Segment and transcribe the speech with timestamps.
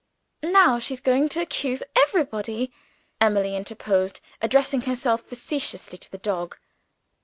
[0.41, 2.71] "Now she's going to accuse everybody!"
[3.21, 6.57] Emily interposed, addressing herself facetiously to the dog.